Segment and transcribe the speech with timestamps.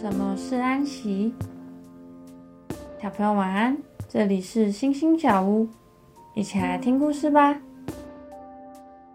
[0.00, 1.34] 什么是安息？
[3.02, 3.76] 小朋友晚安，
[4.08, 5.66] 这里是星星小屋，
[6.36, 7.58] 一起来听故事吧。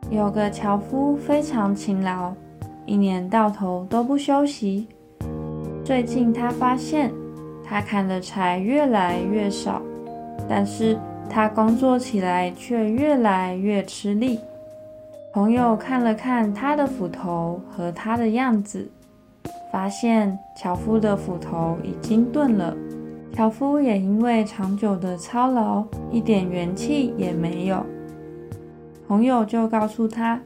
[0.09, 2.33] 有个樵夫非常勤劳，
[2.85, 4.89] 一年到头都不休息。
[5.85, 7.13] 最近他发现，
[7.63, 9.81] 他砍的柴越来越少，
[10.49, 14.37] 但是他工作起来却越来越吃力。
[15.31, 18.91] 朋友看了看他的斧头和他的样子。
[19.73, 22.77] 发现樵夫的斧头已经钝了，
[23.31, 27.83] 樵夫也因为长久的操劳，一点元气也没有。
[29.07, 30.39] 朋友就告诉他：“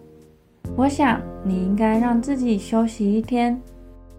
[0.77, 3.62] 我想你应该让自己休息一天，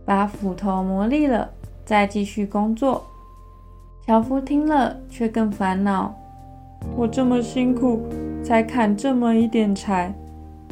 [0.04, 1.48] 把斧头磨利了，
[1.86, 3.02] 再继续工作。”
[4.04, 6.14] 樵夫听了却更烦恼
[6.94, 8.02] ：“我这么辛苦，
[8.44, 10.14] 才砍这么一点柴，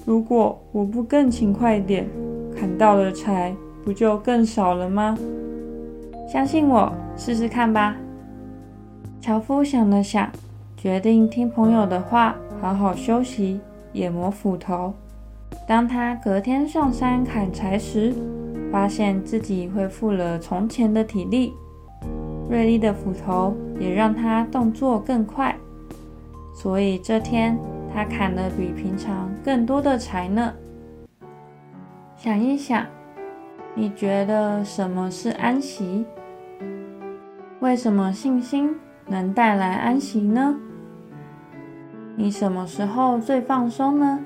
[0.05, 2.07] 如果我不更勤快点，
[2.55, 5.17] 砍到了柴。”不就更少了吗？
[6.29, 7.95] 相信我，试试看吧。
[9.21, 10.29] 樵夫想了想，
[10.77, 13.61] 决定听朋友的话，好好休息，
[13.93, 14.93] 也磨斧头。
[15.69, 18.13] 当他隔天上山砍柴时，
[18.73, 21.55] 发现自己恢复了从前的体力，
[22.51, 25.55] 锐利的斧头也让他动作更快。
[26.53, 27.57] 所以这天
[27.95, 30.53] 他砍了比平常更多的柴呢。
[32.17, 32.85] 想一想。
[33.79, 36.07] 你觉得什么是安息？
[37.61, 38.75] 为什么信心
[39.07, 40.57] 能带来安息呢？
[42.17, 44.19] 你什么时候最放松呢？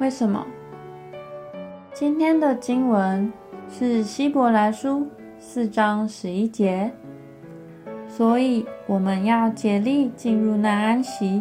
[0.00, 0.44] 为什么？
[1.94, 3.32] 今天的经文
[3.68, 5.06] 是希伯来书
[5.38, 6.90] 四章十一节，
[8.08, 11.40] 所以我们要竭力进入那安息，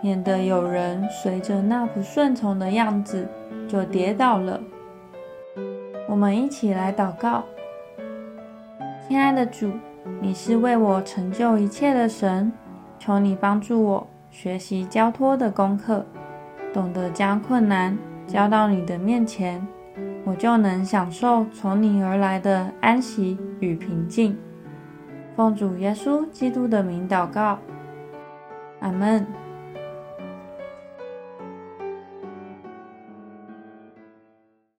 [0.00, 3.26] 免得有人随着那不顺从的样子
[3.66, 4.60] 就跌倒了。
[6.06, 7.44] 我们一起来祷告，
[9.08, 9.72] 亲爱的主，
[10.20, 12.52] 你是为我成就一切的神，
[12.98, 16.04] 求你帮助我学习交托的功课，
[16.72, 19.66] 懂得将困难交到你的面前，
[20.24, 24.36] 我就能享受从你而来的安息与平静。
[25.34, 27.58] 奉主耶稣基督的名祷告，
[28.80, 29.26] 阿门。